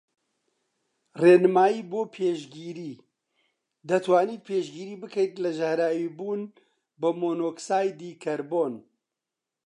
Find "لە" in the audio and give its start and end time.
5.43-5.49